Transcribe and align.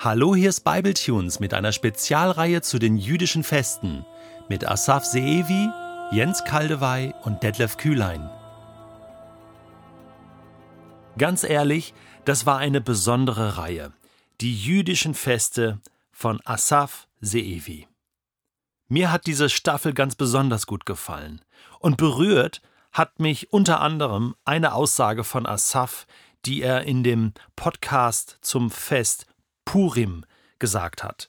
Hallo, 0.00 0.36
hier 0.36 0.50
ist 0.50 0.60
Bibletunes 0.60 1.40
mit 1.40 1.52
einer 1.52 1.72
Spezialreihe 1.72 2.62
zu 2.62 2.78
den 2.78 2.98
jüdischen 2.98 3.42
Festen 3.42 4.06
mit 4.48 4.64
Asaf 4.64 5.04
Seevi, 5.04 5.68
Jens 6.12 6.44
Kaldewey 6.44 7.12
und 7.24 7.42
Detlef 7.42 7.76
Kühlein. 7.78 8.30
Ganz 11.18 11.42
ehrlich, 11.42 11.94
das 12.24 12.46
war 12.46 12.58
eine 12.58 12.80
besondere 12.80 13.58
Reihe. 13.58 13.92
Die 14.40 14.54
jüdischen 14.54 15.14
Feste 15.14 15.80
von 16.12 16.40
Asaf 16.44 17.08
Seevi. 17.20 17.88
Mir 18.86 19.10
hat 19.10 19.26
diese 19.26 19.48
Staffel 19.48 19.94
ganz 19.94 20.14
besonders 20.14 20.68
gut 20.68 20.86
gefallen. 20.86 21.40
Und 21.80 21.96
berührt 21.96 22.62
hat 22.92 23.18
mich 23.18 23.52
unter 23.52 23.80
anderem 23.80 24.36
eine 24.44 24.74
Aussage 24.74 25.24
von 25.24 25.44
Asaf, 25.44 26.06
die 26.44 26.62
er 26.62 26.84
in 26.84 27.02
dem 27.02 27.32
Podcast 27.56 28.38
zum 28.42 28.70
Fest 28.70 29.26
Purim 29.68 30.24
gesagt 30.58 31.04
hat. 31.04 31.28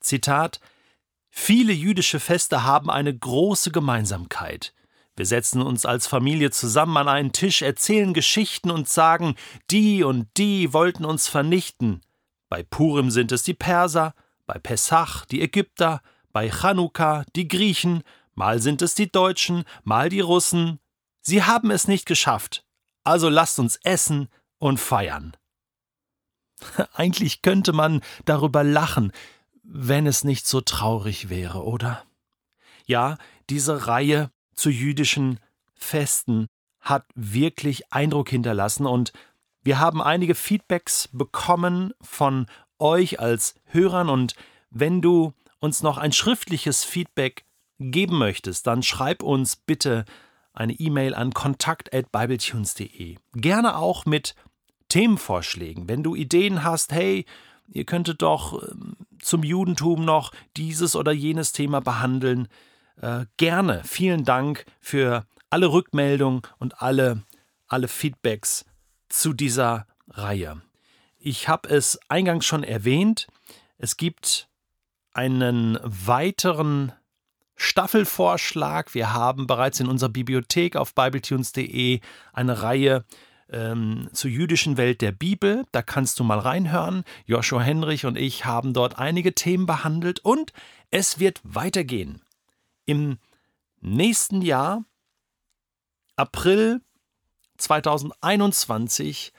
Zitat 0.00 0.58
Viele 1.30 1.72
jüdische 1.72 2.18
Feste 2.18 2.64
haben 2.64 2.90
eine 2.90 3.16
große 3.16 3.70
Gemeinsamkeit. 3.70 4.74
Wir 5.14 5.24
setzen 5.24 5.62
uns 5.62 5.86
als 5.86 6.08
Familie 6.08 6.50
zusammen 6.50 6.96
an 6.96 7.06
einen 7.06 7.30
Tisch, 7.30 7.62
erzählen 7.62 8.12
Geschichten 8.12 8.72
und 8.72 8.88
sagen, 8.88 9.36
die 9.70 10.02
und 10.02 10.36
die 10.36 10.72
wollten 10.72 11.04
uns 11.04 11.28
vernichten. 11.28 12.00
Bei 12.48 12.64
Purim 12.64 13.12
sind 13.12 13.30
es 13.30 13.44
die 13.44 13.54
Perser, 13.54 14.16
bei 14.44 14.58
Pessach 14.58 15.24
die 15.24 15.42
Ägypter, 15.42 16.02
bei 16.32 16.50
Chanukka 16.50 17.24
die 17.36 17.46
Griechen, 17.46 18.02
mal 18.34 18.60
sind 18.60 18.82
es 18.82 18.96
die 18.96 19.12
Deutschen, 19.12 19.62
mal 19.84 20.08
die 20.08 20.20
Russen. 20.20 20.80
Sie 21.20 21.44
haben 21.44 21.70
es 21.70 21.86
nicht 21.86 22.04
geschafft. 22.04 22.64
Also 23.04 23.28
lasst 23.28 23.60
uns 23.60 23.76
essen 23.84 24.28
und 24.58 24.80
feiern. 24.80 25.36
Eigentlich 26.94 27.42
könnte 27.42 27.72
man 27.72 28.00
darüber 28.24 28.64
lachen, 28.64 29.12
wenn 29.62 30.06
es 30.06 30.24
nicht 30.24 30.46
so 30.46 30.60
traurig 30.60 31.28
wäre, 31.28 31.64
oder? 31.64 32.04
Ja, 32.86 33.16
diese 33.48 33.86
Reihe 33.86 34.30
zu 34.54 34.70
jüdischen 34.70 35.38
Festen 35.74 36.46
hat 36.80 37.06
wirklich 37.14 37.92
Eindruck 37.92 38.28
hinterlassen 38.28 38.86
und 38.86 39.12
wir 39.62 39.78
haben 39.78 40.02
einige 40.02 40.34
Feedbacks 40.34 41.08
bekommen 41.12 41.92
von 42.00 42.46
euch 42.78 43.20
als 43.20 43.54
Hörern 43.66 44.08
und 44.08 44.34
wenn 44.70 45.00
du 45.00 45.32
uns 45.60 45.82
noch 45.82 45.98
ein 45.98 46.12
schriftliches 46.12 46.82
Feedback 46.82 47.44
geben 47.78 48.18
möchtest, 48.18 48.66
dann 48.66 48.82
schreib 48.82 49.22
uns 49.22 49.56
bitte 49.56 50.04
eine 50.52 50.72
E-Mail 50.72 51.14
an 51.14 51.32
kontakt@bibletunes.de. 51.32 53.16
Gerne 53.34 53.76
auch 53.76 54.04
mit 54.04 54.34
Themenvorschlägen. 54.92 55.88
Wenn 55.88 56.02
du 56.02 56.14
Ideen 56.14 56.64
hast, 56.64 56.92
hey, 56.92 57.24
ihr 57.68 57.84
könntet 57.84 58.20
doch 58.20 58.62
ähm, 58.62 58.96
zum 59.22 59.42
Judentum 59.42 60.04
noch 60.04 60.32
dieses 60.58 60.94
oder 60.94 61.12
jenes 61.12 61.52
Thema 61.52 61.80
behandeln, 61.80 62.46
äh, 63.00 63.24
gerne. 63.38 63.80
Vielen 63.84 64.24
Dank 64.24 64.66
für 64.80 65.24
alle 65.48 65.72
Rückmeldungen 65.72 66.42
und 66.58 66.82
alle, 66.82 67.22
alle 67.68 67.88
Feedbacks 67.88 68.66
zu 69.08 69.32
dieser 69.32 69.86
Reihe. 70.10 70.60
Ich 71.18 71.48
habe 71.48 71.70
es 71.70 71.98
eingangs 72.08 72.44
schon 72.44 72.62
erwähnt, 72.62 73.28
es 73.78 73.96
gibt 73.96 74.46
einen 75.14 75.78
weiteren 75.82 76.92
Staffelvorschlag. 77.56 78.92
Wir 78.92 79.14
haben 79.14 79.46
bereits 79.46 79.80
in 79.80 79.86
unserer 79.86 80.10
Bibliothek 80.10 80.76
auf 80.76 80.94
bibletunes.de 80.94 82.00
eine 82.34 82.62
Reihe 82.62 83.06
ähm, 83.52 84.08
zur 84.12 84.30
jüdischen 84.30 84.76
Welt 84.76 85.00
der 85.00 85.12
Bibel. 85.12 85.64
Da 85.72 85.82
kannst 85.82 86.18
du 86.18 86.24
mal 86.24 86.38
reinhören. 86.38 87.04
Joshua 87.26 87.60
Henrich 87.60 88.06
und 88.06 88.16
ich 88.16 88.44
haben 88.44 88.72
dort 88.72 88.98
einige 88.98 89.34
Themen 89.34 89.66
behandelt 89.66 90.20
und 90.20 90.52
es 90.90 91.18
wird 91.18 91.40
weitergehen. 91.44 92.22
Im 92.84 93.18
nächsten 93.80 94.42
Jahr, 94.42 94.84
April 96.16 96.80
2021, 97.56 99.32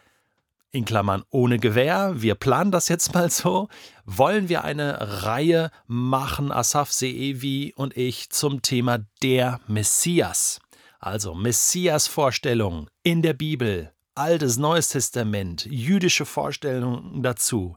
in 0.71 0.85
Klammern 0.85 1.23
ohne 1.29 1.59
Gewehr, 1.59 2.21
wir 2.21 2.33
planen 2.35 2.71
das 2.71 2.89
jetzt 2.89 3.13
mal 3.13 3.29
so, 3.29 3.67
wollen 4.05 4.49
wir 4.49 4.63
eine 4.63 5.23
Reihe 5.23 5.69
machen, 5.85 6.51
Asaf 6.51 6.91
Seevi 6.91 7.73
und 7.75 7.95
ich, 7.95 8.31
zum 8.31 8.63
Thema 8.63 8.99
der 9.21 9.59
Messias. 9.67 10.59
Also 10.99 11.35
Messias-Vorstellungen 11.35 12.87
in 13.03 13.21
der 13.21 13.33
Bibel, 13.33 13.92
Altes, 14.15 14.57
Neues 14.57 14.89
Testament, 14.89 15.65
jüdische 15.65 16.25
Vorstellungen 16.25 17.23
dazu. 17.23 17.75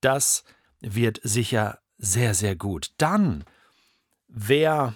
Das 0.00 0.44
wird 0.80 1.20
sicher 1.22 1.78
sehr, 1.98 2.34
sehr 2.34 2.56
gut. 2.56 2.92
Dann, 2.98 3.44
wer 4.28 4.94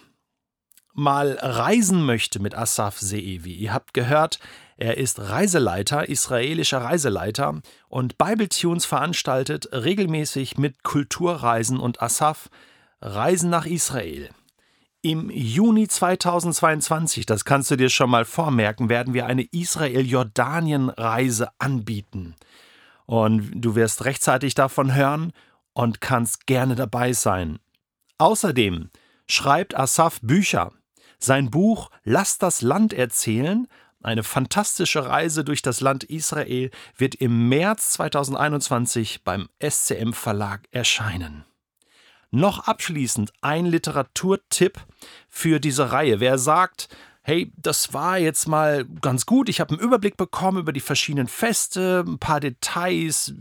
mal 0.92 1.38
reisen 1.40 2.04
möchte 2.04 2.40
mit 2.40 2.54
Asaf 2.54 2.98
Seevi, 2.98 3.52
ihr 3.52 3.72
habt 3.72 3.94
gehört, 3.94 4.38
er 4.76 4.96
ist 4.96 5.18
Reiseleiter, 5.20 6.08
israelischer 6.08 6.78
Reiseleiter 6.78 7.60
und 7.88 8.16
Bibletunes 8.16 8.86
veranstaltet 8.86 9.68
regelmäßig 9.72 10.56
mit 10.56 10.82
Kulturreisen 10.82 11.78
und 11.78 12.00
Asaf 12.00 12.48
Reisen 13.02 13.50
nach 13.50 13.66
Israel. 13.66 14.30
Im 15.02 15.30
Juni 15.30 15.88
2022, 15.88 17.24
das 17.24 17.46
kannst 17.46 17.70
du 17.70 17.76
dir 17.76 17.88
schon 17.88 18.10
mal 18.10 18.26
vormerken, 18.26 18.90
werden 18.90 19.14
wir 19.14 19.24
eine 19.24 19.44
Israel-Jordanien-Reise 19.44 21.48
anbieten. 21.58 22.36
Und 23.06 23.50
du 23.54 23.76
wirst 23.76 24.04
rechtzeitig 24.04 24.54
davon 24.54 24.94
hören 24.94 25.32
und 25.72 26.02
kannst 26.02 26.46
gerne 26.46 26.74
dabei 26.74 27.14
sein. 27.14 27.60
Außerdem 28.18 28.90
schreibt 29.26 29.74
Asaf 29.74 30.20
Bücher. 30.20 30.70
Sein 31.18 31.50
Buch 31.50 31.90
Lass 32.04 32.36
das 32.36 32.60
Land 32.60 32.92
erzählen, 32.92 33.68
eine 34.02 34.22
fantastische 34.22 35.06
Reise 35.06 35.44
durch 35.44 35.62
das 35.62 35.80
Land 35.80 36.04
Israel, 36.04 36.70
wird 36.94 37.14
im 37.14 37.48
März 37.48 37.92
2021 37.92 39.24
beim 39.24 39.48
SCM 39.62 40.12
Verlag 40.12 40.68
erscheinen. 40.72 41.46
Noch 42.30 42.60
abschließend 42.60 43.32
ein 43.40 43.66
Literaturtipp 43.66 44.78
für 45.28 45.58
diese 45.58 45.90
Reihe. 45.90 46.20
Wer 46.20 46.38
sagt, 46.38 46.88
hey, 47.22 47.52
das 47.56 47.92
war 47.92 48.18
jetzt 48.18 48.46
mal 48.48 48.84
ganz 49.00 49.26
gut, 49.26 49.48
ich 49.48 49.60
habe 49.60 49.74
einen 49.74 49.82
Überblick 49.82 50.16
bekommen 50.16 50.58
über 50.58 50.72
die 50.72 50.80
verschiedenen 50.80 51.26
Feste, 51.26 52.04
ein 52.06 52.18
paar 52.18 52.40
Details, 52.40 53.34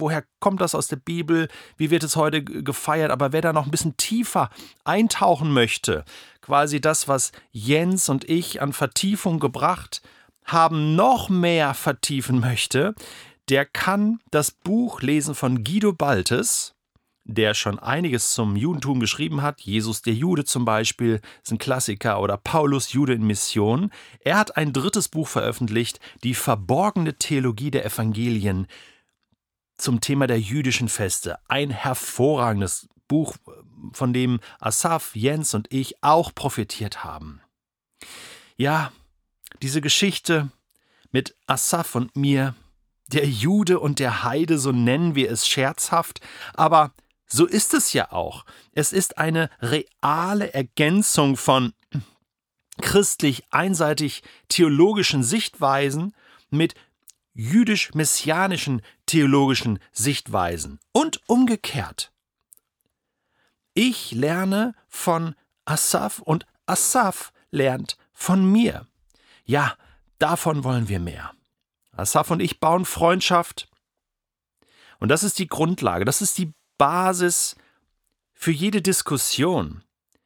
woher 0.00 0.24
kommt 0.40 0.60
das 0.60 0.74
aus 0.74 0.88
der 0.88 0.96
Bibel, 0.96 1.48
wie 1.76 1.90
wird 1.90 2.02
es 2.02 2.16
heute 2.16 2.42
gefeiert, 2.42 3.10
aber 3.10 3.32
wer 3.32 3.42
da 3.42 3.52
noch 3.52 3.66
ein 3.66 3.70
bisschen 3.70 3.96
tiefer 3.96 4.50
eintauchen 4.84 5.52
möchte, 5.52 6.04
quasi 6.40 6.80
das, 6.80 7.06
was 7.06 7.32
Jens 7.52 8.08
und 8.08 8.28
ich 8.28 8.60
an 8.60 8.72
Vertiefung 8.72 9.38
gebracht 9.38 10.02
haben, 10.44 10.96
noch 10.96 11.28
mehr 11.28 11.74
vertiefen 11.74 12.40
möchte, 12.40 12.94
der 13.48 13.66
kann 13.66 14.20
das 14.30 14.50
Buch 14.50 15.02
lesen 15.02 15.34
von 15.34 15.64
Guido 15.64 15.92
Baltes, 15.92 16.74
der 17.34 17.54
schon 17.54 17.78
einiges 17.78 18.32
zum 18.32 18.56
Judentum 18.56 19.00
geschrieben 19.00 19.42
hat, 19.42 19.60
Jesus 19.60 20.02
der 20.02 20.14
Jude 20.14 20.44
zum 20.44 20.64
Beispiel, 20.64 21.20
ist 21.42 21.52
ein 21.52 21.58
Klassiker, 21.58 22.20
oder 22.20 22.36
Paulus 22.36 22.92
Jude 22.92 23.14
in 23.14 23.26
Mission. 23.26 23.90
Er 24.20 24.38
hat 24.38 24.56
ein 24.56 24.72
drittes 24.72 25.08
Buch 25.08 25.28
veröffentlicht, 25.28 26.00
die 26.22 26.34
verborgene 26.34 27.14
Theologie 27.14 27.70
der 27.70 27.84
Evangelien 27.84 28.66
zum 29.76 30.00
Thema 30.00 30.26
der 30.26 30.40
jüdischen 30.40 30.88
Feste. 30.88 31.38
Ein 31.48 31.70
hervorragendes 31.70 32.88
Buch, 33.08 33.36
von 33.92 34.12
dem 34.12 34.40
Asaf, 34.58 35.16
Jens 35.16 35.54
und 35.54 35.72
ich 35.72 36.02
auch 36.02 36.34
profitiert 36.34 37.04
haben. 37.04 37.40
Ja, 38.56 38.92
diese 39.62 39.80
Geschichte 39.80 40.50
mit 41.10 41.34
Asaf 41.46 41.94
und 41.94 42.16
mir, 42.16 42.54
der 43.08 43.26
Jude 43.26 43.80
und 43.80 43.98
der 43.98 44.22
Heide, 44.22 44.58
so 44.58 44.70
nennen 44.70 45.14
wir 45.14 45.30
es 45.30 45.48
scherzhaft, 45.48 46.20
aber 46.54 46.92
so 47.32 47.46
ist 47.46 47.74
es 47.74 47.92
ja 47.92 48.12
auch. 48.12 48.44
Es 48.72 48.92
ist 48.92 49.18
eine 49.18 49.50
reale 49.60 50.52
Ergänzung 50.52 51.36
von 51.36 51.72
christlich 52.80 53.44
einseitig 53.50 54.22
theologischen 54.48 55.22
Sichtweisen 55.22 56.14
mit 56.50 56.74
jüdisch-messianischen 57.34 58.82
theologischen 59.06 59.78
Sichtweisen 59.92 60.80
und 60.92 61.20
umgekehrt. 61.28 62.12
Ich 63.74 64.12
lerne 64.12 64.74
von 64.88 65.34
Asaf 65.64 66.18
und 66.18 66.46
Asaf 66.66 67.32
lernt 67.50 67.96
von 68.12 68.50
mir. 68.50 68.86
Ja, 69.44 69.76
davon 70.18 70.64
wollen 70.64 70.88
wir 70.88 71.00
mehr. 71.00 71.32
Asaf 71.92 72.30
und 72.30 72.40
ich 72.40 72.60
bauen 72.60 72.84
Freundschaft. 72.84 73.68
Und 74.98 75.08
das 75.08 75.22
ist 75.22 75.38
die 75.38 75.46
Grundlage, 75.46 76.04
das 76.04 76.20
ist 76.20 76.36
die 76.38 76.52
Basis 76.80 77.56
für 78.32 78.52
jede 78.52 78.80
Diskussion, 78.80 79.84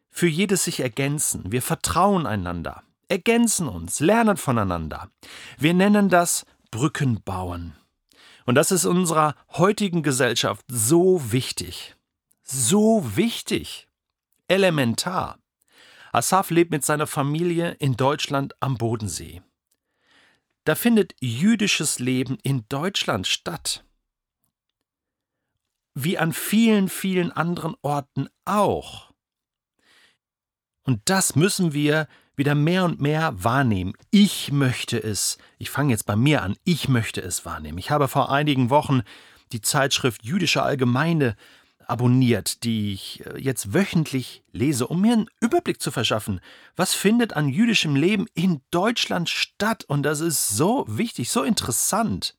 für 0.09 0.29
jedes 0.29 0.63
sich 0.63 0.79
ergänzen. 0.79 1.51
Wir 1.51 1.63
vertrauen 1.63 2.29
einander, 2.29 2.85
ergänzen 3.09 3.67
uns, 3.67 3.99
lernen 3.99 4.37
voneinander. 4.37 5.11
Wir 5.59 5.75
nennen 5.75 6.11
das 6.11 6.47
Brücken 6.71 7.21
bauen. 7.25 7.75
Und 8.47 8.55
das 8.55 8.71
ist 8.71 8.85
unserer 8.85 9.35
heutigen 9.55 10.05
Gesellschaft 10.05 10.65
so 10.69 11.33
wichtig. 11.33 11.97
So 12.45 13.17
wichtig. 13.17 13.89
Elementar. 14.47 15.41
Asaf 16.13 16.51
lebt 16.51 16.71
mit 16.71 16.85
seiner 16.85 17.09
Familie 17.09 17.73
in 17.81 17.97
Deutschland 17.97 18.55
am 18.61 18.77
Bodensee. 18.77 19.43
Da 20.63 20.77
findet 20.77 21.17
jüdisches 21.19 21.99
Leben 21.99 22.39
in 22.45 22.65
Deutschland 22.69 23.27
statt. 23.27 23.85
Wie 26.05 26.19
an 26.19 26.35
vielen, 26.35 26.91
vielen 26.91 27.33
anderen 27.33 27.75
Orten 27.81 28.29
auch. 28.45 29.11
Und 30.83 31.01
das 31.07 31.35
müssen 31.35 31.73
wir 31.73 32.09
wieder 32.37 32.55
mehr 32.55 32.85
und 32.85 33.01
mehr 33.01 33.33
wahrnehmen. 33.43 33.95
Ich 34.11 34.53
möchte 34.53 35.03
es, 35.03 35.39
ich 35.59 35.71
fange 35.71 35.93
jetzt 35.93 36.05
bei 36.05 36.15
mir 36.15 36.43
an, 36.43 36.57
ich 36.65 36.89
möchte 36.91 37.23
es 37.23 37.47
wahrnehmen. 37.47 37.79
Ich 37.79 37.91
habe 37.91 38.09
vor 38.09 38.31
einigen 38.31 38.69
Wochen 38.69 39.01
die 39.53 39.63
Zeitschrift 39.63 40.25
Jüdische 40.25 40.63
Allgemeine 40.63 41.37
abonniert, 41.87 42.65
die 42.65 42.93
ich 42.93 43.25
äh, 43.25 43.39
jetzt 43.39 43.73
wöchentlich 43.73 44.43
lese, 44.53 44.87
um 44.87 45.01
mir 45.01 45.15
einen 45.15 45.31
Überblick 45.41 45.81
zu 45.81 45.91
verschaffen. 45.91 46.41
Was 46.77 46.93
findet 46.93 47.35
an 47.35 47.49
jüdischem 47.49 47.97
Leben 47.97 48.27
in 48.35 48.61
Deutschland 48.71 49.31
statt? 49.31 49.85
Und 49.85 50.03
das 50.03 50.21
ist 50.21 50.51
so 50.51 50.85
wichtig, 50.87 51.31
so 51.31 51.43
interessant. 51.43 52.37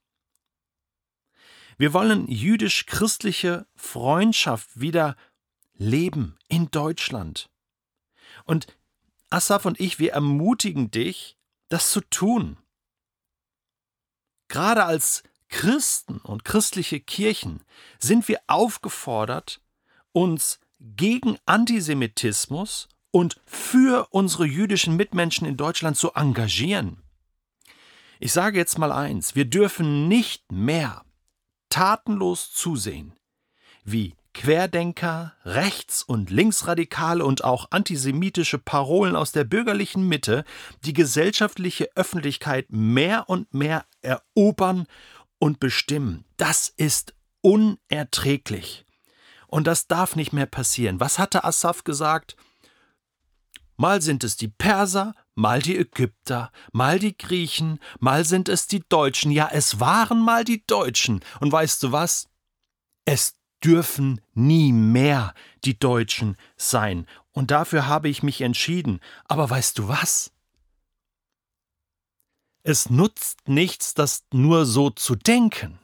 Wir 1.77 1.93
wollen 1.93 2.27
jüdisch-christliche 2.27 3.67
Freundschaft 3.75 4.79
wieder 4.79 5.15
leben 5.73 6.37
in 6.47 6.71
Deutschland. 6.71 7.49
Und 8.45 8.67
Asaf 9.29 9.65
und 9.65 9.79
ich, 9.79 9.99
wir 9.99 10.13
ermutigen 10.13 10.91
dich, 10.91 11.37
das 11.69 11.91
zu 11.91 12.01
tun. 12.01 12.57
Gerade 14.47 14.85
als 14.85 15.23
Christen 15.49 16.17
und 16.19 16.45
christliche 16.45 16.99
Kirchen 16.99 17.63
sind 17.99 18.27
wir 18.27 18.39
aufgefordert, 18.47 19.61
uns 20.11 20.59
gegen 20.79 21.37
Antisemitismus 21.45 22.87
und 23.11 23.39
für 23.45 24.07
unsere 24.11 24.45
jüdischen 24.45 24.95
Mitmenschen 24.95 25.47
in 25.47 25.57
Deutschland 25.57 25.97
zu 25.97 26.13
engagieren. 26.13 27.01
Ich 28.19 28.31
sage 28.31 28.57
jetzt 28.57 28.77
mal 28.77 28.91
eins, 28.91 29.35
wir 29.35 29.45
dürfen 29.45 30.07
nicht 30.07 30.51
mehr 30.51 31.04
tatenlos 31.75 32.53
zusehen, 32.53 33.11
wie 33.83 34.15
Querdenker, 34.33 35.33
Rechts- 35.43 36.03
und 36.03 36.29
Linksradikale 36.29 37.25
und 37.25 37.43
auch 37.43 37.67
antisemitische 37.71 38.59
Parolen 38.59 39.13
aus 39.13 39.33
der 39.33 39.43
bürgerlichen 39.43 40.07
Mitte 40.07 40.45
die 40.85 40.93
gesellschaftliche 40.93 41.89
Öffentlichkeit 41.95 42.67
mehr 42.69 43.27
und 43.27 43.53
mehr 43.53 43.83
erobern 44.01 44.87
und 45.37 45.59
bestimmen. 45.59 46.23
Das 46.37 46.69
ist 46.69 47.13
unerträglich. 47.41 48.85
Und 49.47 49.67
das 49.67 49.87
darf 49.87 50.15
nicht 50.15 50.31
mehr 50.31 50.45
passieren. 50.45 51.01
Was 51.01 51.19
hatte 51.19 51.43
Asaf 51.43 51.83
gesagt? 51.83 52.37
Mal 53.75 54.01
sind 54.01 54.23
es 54.23 54.37
die 54.37 54.47
Perser, 54.47 55.13
mal 55.35 55.61
die 55.61 55.77
Ägypter, 55.77 56.51
mal 56.71 56.97
die 56.97 57.17
Griechen, 57.17 57.79
mal 57.99 58.25
sind 58.25 58.49
es 58.49 58.67
die 58.67 58.83
Deutschen. 58.87 59.31
Ja, 59.31 59.49
es 59.51 59.79
waren 59.79 60.21
mal 60.21 60.43
die 60.43 60.65
Deutschen. 60.65 61.23
Und 61.39 61.51
weißt 61.51 61.83
du 61.83 61.91
was? 61.91 62.27
Es 63.05 63.35
dürfen 63.63 64.21
nie 64.33 64.71
mehr 64.71 65.33
die 65.63 65.77
Deutschen 65.77 66.37
sein. 66.57 67.05
Und 67.31 67.51
dafür 67.51 67.87
habe 67.87 68.09
ich 68.09 68.23
mich 68.23 68.41
entschieden. 68.41 68.99
Aber 69.25 69.49
weißt 69.49 69.77
du 69.77 69.87
was? 69.87 70.31
Es 72.63 72.89
nutzt 72.89 73.47
nichts, 73.47 73.93
das 73.93 74.23
nur 74.33 74.65
so 74.65 74.89
zu 74.89 75.15
denken, 75.15 75.77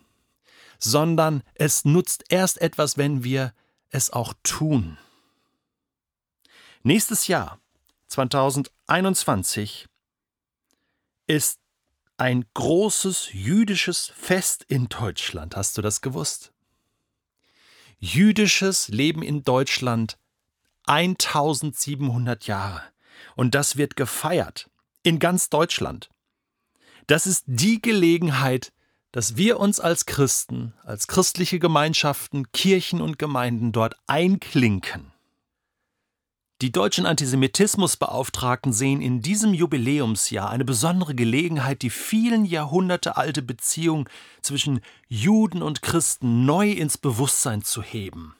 sondern 0.79 1.43
es 1.53 1.85
nutzt 1.85 2.23
erst 2.29 2.59
etwas, 2.59 2.97
wenn 2.97 3.23
wir 3.23 3.53
es 3.89 4.09
auch 4.09 4.33
tun. 4.41 4.97
Nächstes 6.81 7.27
Jahr, 7.27 7.60
2021, 8.11 9.87
ist 11.27 11.59
ein 12.17 12.45
großes 12.53 13.33
jüdisches 13.33 14.11
Fest 14.15 14.63
in 14.67 14.87
Deutschland. 14.89 15.55
Hast 15.55 15.77
du 15.77 15.81
das 15.81 16.01
gewusst? 16.01 16.51
jüdisches 18.01 18.87
Leben 18.89 19.21
in 19.21 19.43
Deutschland 19.43 20.17
1700 20.85 22.47
Jahre. 22.47 22.81
Und 23.35 23.55
das 23.55 23.77
wird 23.77 23.95
gefeiert 23.95 24.69
in 25.03 25.19
ganz 25.19 25.49
Deutschland. 25.49 26.09
Das 27.07 27.27
ist 27.27 27.43
die 27.45 27.81
Gelegenheit, 27.81 28.73
dass 29.11 29.37
wir 29.37 29.59
uns 29.59 29.79
als 29.79 30.05
Christen, 30.05 30.73
als 30.83 31.07
christliche 31.07 31.59
Gemeinschaften, 31.59 32.51
Kirchen 32.51 33.01
und 33.01 33.19
Gemeinden 33.19 33.71
dort 33.71 33.95
einklinken. 34.07 35.10
Die 36.61 36.71
deutschen 36.71 37.07
Antisemitismusbeauftragten 37.07 38.71
sehen 38.71 39.01
in 39.01 39.23
diesem 39.23 39.55
Jubiläumsjahr 39.55 40.51
eine 40.51 40.63
besondere 40.63 41.15
Gelegenheit, 41.15 41.81
die 41.81 41.89
vielen 41.89 42.45
Jahrhunderte 42.45 43.17
alte 43.17 43.41
Beziehung 43.41 44.07
zwischen 44.43 44.81
Juden 45.07 45.63
und 45.63 45.81
Christen 45.81 46.45
neu 46.45 46.69
ins 46.69 46.99
Bewusstsein 46.99 47.63
zu 47.63 47.81
heben. 47.81 48.35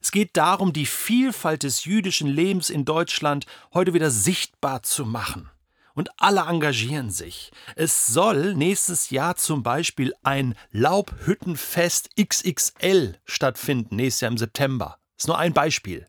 Es 0.00 0.10
geht 0.10 0.38
darum, 0.38 0.72
die 0.72 0.86
Vielfalt 0.86 1.64
des 1.64 1.84
jüdischen 1.84 2.28
Lebens 2.28 2.70
in 2.70 2.86
Deutschland 2.86 3.44
heute 3.74 3.92
wieder 3.92 4.10
sichtbar 4.10 4.82
zu 4.82 5.04
machen. 5.04 5.50
Und 5.92 6.08
alle 6.16 6.46
engagieren 6.48 7.10
sich. 7.10 7.50
Es 7.76 8.06
soll 8.06 8.54
nächstes 8.54 9.10
Jahr 9.10 9.36
zum 9.36 9.62
Beispiel 9.62 10.14
ein 10.22 10.54
Laubhüttenfest 10.70 12.16
XXL 12.16 13.18
stattfinden, 13.26 13.96
nächstes 13.96 14.22
Jahr 14.22 14.30
im 14.30 14.38
September. 14.38 14.96
Ist 15.18 15.28
nur 15.28 15.38
ein 15.38 15.52
Beispiel. 15.52 16.06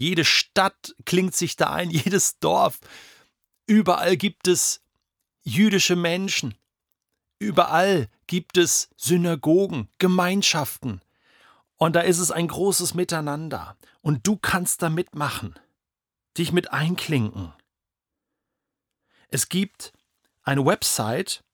Jede 0.00 0.24
Stadt 0.24 0.96
klingt 1.04 1.36
sich 1.36 1.56
da 1.56 1.74
ein, 1.74 1.90
jedes 1.90 2.38
Dorf. 2.38 2.80
Überall 3.66 4.16
gibt 4.16 4.48
es 4.48 4.80
jüdische 5.42 5.94
Menschen. 5.94 6.54
Überall 7.38 8.08
gibt 8.26 8.56
es 8.56 8.88
Synagogen, 8.96 9.90
Gemeinschaften. 9.98 11.02
Und 11.76 11.96
da 11.96 12.00
ist 12.00 12.18
es 12.18 12.30
ein 12.30 12.48
großes 12.48 12.94
Miteinander. 12.94 13.76
Und 14.00 14.26
du 14.26 14.38
kannst 14.38 14.80
da 14.80 14.88
mitmachen, 14.88 15.54
dich 16.38 16.50
mit 16.52 16.72
einklinken. 16.72 17.52
Es 19.28 19.50
gibt 19.50 19.92
eine 20.42 20.64
Website 20.64 21.44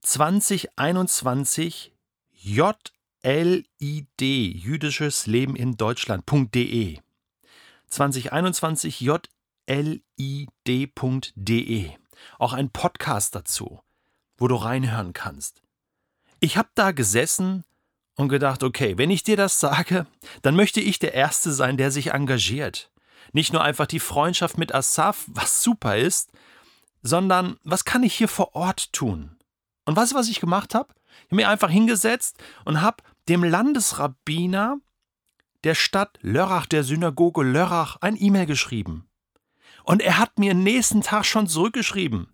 2021 0.00 1.92
JLID, 2.32 4.20
jüdisches 4.20 5.26
Leben 5.26 5.54
in 5.54 5.76
Deutschland.de. 5.76 7.00
2021 7.90 9.00
jlid.de. 9.00 9.90
Auch 12.38 12.52
ein 12.52 12.70
Podcast 12.70 13.34
dazu, 13.34 13.80
wo 14.36 14.48
du 14.48 14.54
reinhören 14.56 15.12
kannst. 15.12 15.62
Ich 16.40 16.56
habe 16.56 16.68
da 16.74 16.92
gesessen 16.92 17.64
und 18.16 18.28
gedacht, 18.28 18.62
okay, 18.62 18.98
wenn 18.98 19.10
ich 19.10 19.22
dir 19.22 19.36
das 19.36 19.60
sage, 19.60 20.06
dann 20.42 20.56
möchte 20.56 20.80
ich 20.80 20.98
der 20.98 21.14
Erste 21.14 21.52
sein, 21.52 21.76
der 21.76 21.90
sich 21.90 22.12
engagiert. 22.12 22.90
Nicht 23.32 23.52
nur 23.52 23.62
einfach 23.62 23.86
die 23.86 24.00
Freundschaft 24.00 24.58
mit 24.58 24.74
Asaf, 24.74 25.24
was 25.28 25.62
super 25.62 25.96
ist, 25.96 26.30
sondern 27.02 27.56
was 27.62 27.84
kann 27.84 28.02
ich 28.02 28.14
hier 28.14 28.28
vor 28.28 28.54
Ort 28.54 28.92
tun? 28.92 29.36
Und 29.84 29.96
weißt 29.96 30.12
du, 30.12 30.16
was 30.16 30.28
ich 30.28 30.40
gemacht 30.40 30.74
habe? 30.74 30.88
Ich 31.18 31.26
habe 31.26 31.36
mir 31.36 31.48
einfach 31.48 31.70
hingesetzt 31.70 32.36
und 32.64 32.82
habe 32.82 33.02
dem 33.28 33.44
Landesrabbiner 33.44 34.78
der 35.66 35.74
Stadt 35.74 36.16
Lörrach, 36.22 36.66
der 36.66 36.84
Synagoge 36.84 37.42
Lörrach, 37.42 37.96
ein 38.00 38.16
E-Mail 38.16 38.46
geschrieben. 38.46 39.10
Und 39.82 40.00
er 40.00 40.16
hat 40.16 40.38
mir 40.38 40.54
nächsten 40.54 41.00
Tag 41.00 41.26
schon 41.26 41.48
zurückgeschrieben. 41.48 42.32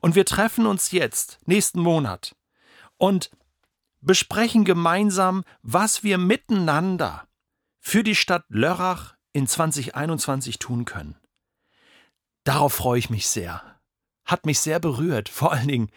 Und 0.00 0.14
wir 0.14 0.24
treffen 0.24 0.64
uns 0.64 0.90
jetzt, 0.90 1.38
nächsten 1.44 1.80
Monat, 1.80 2.34
und 2.96 3.30
besprechen 4.00 4.64
gemeinsam, 4.64 5.44
was 5.60 6.02
wir 6.02 6.16
miteinander 6.16 7.28
für 7.78 8.02
die 8.02 8.14
Stadt 8.14 8.46
Lörrach 8.48 9.16
in 9.34 9.46
2021 9.46 10.58
tun 10.58 10.86
können. 10.86 11.14
Darauf 12.44 12.72
freue 12.72 12.98
ich 12.98 13.10
mich 13.10 13.26
sehr. 13.28 13.62
Hat 14.24 14.46
mich 14.46 14.60
sehr 14.60 14.80
berührt. 14.80 15.28
Vor 15.28 15.52
allen 15.52 15.68
Dingen, 15.68 15.90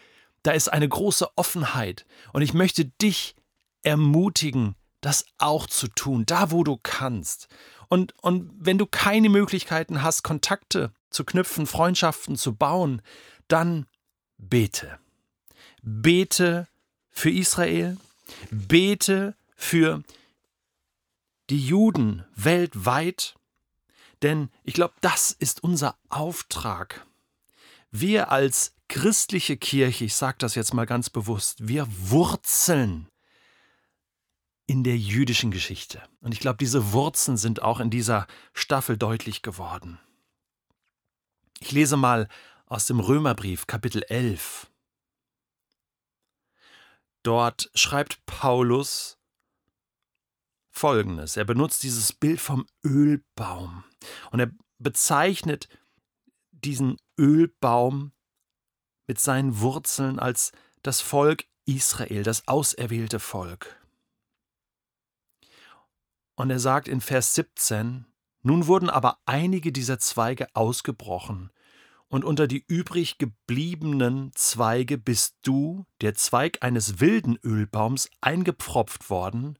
da 0.43 0.51
ist 0.51 0.67
eine 0.67 0.89
große 0.89 1.37
Offenheit. 1.37 2.05
Und 2.33 2.41
ich 2.41 2.53
möchte 2.53 2.83
dich 2.83 3.37
ermutigen, 3.81 4.75
das 5.01 5.25
auch 5.37 5.67
zu 5.67 5.87
tun, 5.87 6.25
da 6.25 6.51
wo 6.51 6.63
du 6.63 6.77
kannst. 6.81 7.47
Und, 7.87 8.13
und 8.21 8.51
wenn 8.59 8.77
du 8.77 8.85
keine 8.85 9.29
Möglichkeiten 9.29 10.03
hast, 10.03 10.23
Kontakte 10.23 10.91
zu 11.09 11.23
knüpfen, 11.23 11.65
Freundschaften 11.65 12.35
zu 12.35 12.55
bauen, 12.55 13.01
dann 13.47 13.87
bete. 14.37 14.99
Bete 15.81 16.67
für 17.09 17.31
Israel, 17.31 17.97
bete 18.51 19.35
für 19.55 20.03
die 21.49 21.65
Juden 21.65 22.25
weltweit, 22.35 23.35
denn 24.21 24.49
ich 24.63 24.73
glaube, 24.73 24.93
das 25.01 25.31
ist 25.31 25.63
unser 25.63 25.95
Auftrag. 26.09 27.05
Wir 27.91 28.31
als 28.31 28.73
christliche 28.87 29.57
Kirche, 29.57 30.05
ich 30.05 30.15
sage 30.15 30.37
das 30.39 30.55
jetzt 30.55 30.73
mal 30.73 30.85
ganz 30.85 31.09
bewusst, 31.09 31.67
wir 31.67 31.87
wurzeln 31.89 33.07
in 34.69 34.83
der 34.83 34.99
jüdischen 34.99 35.49
Geschichte. 35.49 35.99
Und 36.21 36.31
ich 36.31 36.39
glaube, 36.39 36.57
diese 36.57 36.93
Wurzeln 36.93 37.37
sind 37.37 37.63
auch 37.63 37.79
in 37.79 37.89
dieser 37.89 38.27
Staffel 38.53 38.97
deutlich 38.97 39.41
geworden. 39.41 39.99
Ich 41.59 41.71
lese 41.71 41.97
mal 41.97 42.27
aus 42.67 42.85
dem 42.85 42.99
Römerbrief 42.99 43.65
Kapitel 43.65 44.03
11. 44.03 44.69
Dort 47.23 47.71
schreibt 47.73 48.23
Paulus 48.27 49.17
Folgendes. 50.69 51.35
Er 51.35 51.45
benutzt 51.45 51.81
dieses 51.81 52.13
Bild 52.13 52.39
vom 52.39 52.67
Ölbaum 52.85 53.83
und 54.29 54.39
er 54.39 54.51
bezeichnet 54.77 55.67
diesen 56.51 56.97
Ölbaum 57.17 58.11
mit 59.07 59.19
seinen 59.19 59.61
Wurzeln 59.61 60.19
als 60.19 60.51
das 60.83 61.01
Volk 61.01 61.45
Israel, 61.65 62.21
das 62.21 62.47
auserwählte 62.47 63.19
Volk. 63.19 63.78
Und 66.39 66.49
er 66.51 66.59
sagt 66.59 66.87
in 66.87 67.01
Vers 67.01 67.35
17, 67.35 68.05
nun 68.43 68.67
wurden 68.67 68.89
aber 68.89 69.17
einige 69.25 69.73
dieser 69.73 69.99
Zweige 69.99 70.47
ausgebrochen, 70.53 71.51
und 72.07 72.23
unter 72.23 72.47
die 72.47 72.63
übrig 72.65 73.17
gebliebenen 73.17 74.31
Zweige 74.35 74.97
bist 74.97 75.35
du, 75.41 75.85
der 75.99 76.15
Zweig 76.15 76.59
eines 76.61 77.01
wilden 77.01 77.37
Ölbaums, 77.43 78.09
eingepfropft 78.21 79.09
worden, 79.09 79.59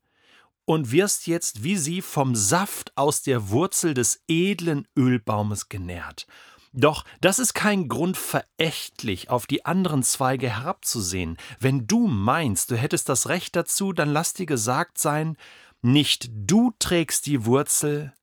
und 0.64 0.94
wirst 0.94 1.28
jetzt 1.28 1.66
wie 1.66 1.76
sie 1.76 2.02
vom 2.02 2.34
Saft 2.34 2.94
aus 2.96 3.24
der 3.24 3.50
Wurzel 3.50 3.94
des 3.94 4.24
edlen 4.30 4.88
Ölbaumes 4.98 5.68
genährt. 5.68 6.28
Doch 6.72 7.04
das 7.20 7.40
ist 7.40 7.56
kein 7.56 7.90
Grund, 7.90 8.16
verächtlich 8.16 9.30
auf 9.30 9.48
die 9.48 9.66
anderen 9.66 10.04
Zweige 10.04 10.50
herabzusehen. 10.50 11.36
Wenn 11.60 11.88
du 11.88 12.08
meinst, 12.08 12.72
du 12.72 12.78
hättest 12.78 13.10
das 13.10 13.28
Recht 13.28 13.56
dazu, 13.58 13.92
dann 13.92 14.14
lass 14.14 14.34
dir 14.34 14.46
gesagt 14.46 14.98
sein, 14.98 15.36
nicht 15.82 16.30
du 16.34 16.72
trägst 16.80 17.26
die 17.26 17.46
Wurzel, 17.46 18.14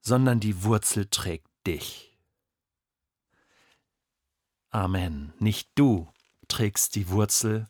sondern 0.00 0.40
die 0.40 0.62
Wurzel 0.62 1.06
trägt 1.06 1.50
dich. 1.66 2.16
Amen. 4.70 5.32
Nicht 5.38 5.70
du 5.74 6.12
trägst 6.48 6.94
die 6.94 7.08
Wurzel, 7.08 7.66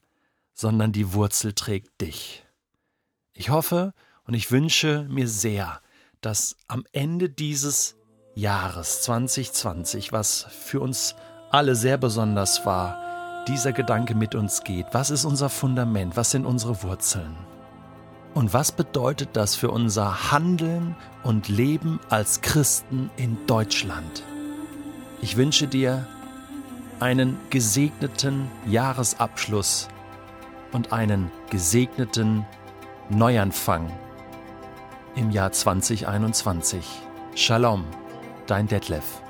sondern 0.55 0.93
die 0.93 1.13
Wurzel 1.13 1.53
trägt 1.53 2.01
dich. 2.01 2.45
Ich 3.33 3.51
hoffe 3.51 3.95
und 4.25 4.35
ich 4.35 4.51
wünsche 4.51 5.07
mir 5.09 5.29
sehr, 5.29 5.81
dass 6.21 6.57
am 6.67 6.85
Ende 6.93 7.31
dieses 7.31 7.97
Jahres 8.35 9.03
2020, 9.03 10.13
was 10.13 10.43
für 10.43 10.81
uns 10.81 11.15
alle 11.51 11.77
sehr 11.77 11.97
besonders 11.97 12.67
war, 12.67 13.45
dieser 13.47 13.73
Gedanke 13.73 14.15
mit 14.15 14.35
uns 14.35 14.65
geht. 14.65 14.87
Was 14.93 15.11
ist 15.11 15.25
unser 15.25 15.49
Fundament? 15.49 16.17
Was 16.17 16.33
sind 16.33 16.45
unsere 16.45 16.83
Wurzeln? 16.83 17.37
Und 18.37 18.53
was 18.53 18.71
bedeutet 18.71 19.31
das 19.33 19.55
für 19.55 19.71
unser 19.71 20.31
Handeln 20.31 20.95
und 21.23 21.49
Leben 21.49 22.01
als 22.11 22.43
Christen 22.43 23.09
in 23.17 23.39
Deutschland? 23.47 24.25
Ich 25.23 25.39
wünsche 25.39 25.67
dir 25.67 26.07
einen 27.01 27.39
gesegneten 27.49 28.51
Jahresabschluss 28.67 29.89
und 30.71 30.93
einen 30.93 31.31
gesegneten 31.49 32.45
Neuanfang 33.09 33.91
im 35.15 35.31
Jahr 35.31 35.53
2021. 35.53 36.85
Shalom, 37.35 37.87
dein 38.47 38.69
Detlef. 38.69 39.23